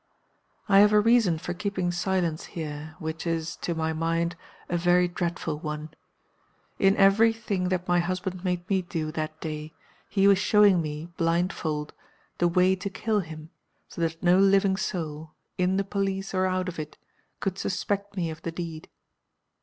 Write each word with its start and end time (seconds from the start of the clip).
"I 0.67 0.79
have 0.79 0.93
a 0.93 0.99
reason 0.99 1.37
for 1.37 1.53
keeping 1.53 1.91
silence 1.91 2.45
here, 2.57 2.95
which 2.97 3.27
is, 3.27 3.55
to 3.57 3.75
my 3.75 3.93
mind, 3.93 4.35
a 4.67 4.75
very 4.75 5.07
dreadful 5.07 5.59
one. 5.59 5.89
In 6.79 6.97
every 6.97 7.31
thing 7.31 7.69
that 7.69 7.87
my 7.87 7.99
husband 7.99 8.43
made 8.43 8.67
me 8.67 8.81
do 8.81 9.11
that 9.11 9.39
day 9.39 9.75
he 10.09 10.27
was 10.27 10.39
showing 10.39 10.81
me 10.81 11.09
(blindfold) 11.17 11.93
the 12.39 12.47
way 12.47 12.75
to 12.75 12.89
kill 12.89 13.19
him, 13.19 13.51
so 13.89 14.01
that 14.01 14.23
no 14.23 14.39
living 14.39 14.75
soul, 14.75 15.35
in 15.59 15.77
the 15.77 15.83
police 15.83 16.33
or 16.33 16.47
out 16.47 16.67
of 16.67 16.79
it, 16.79 16.97
could 17.39 17.59
suspect 17.59 18.17
me 18.17 18.31
of 18.31 18.41
the 18.41 18.51
deed. 18.51 18.89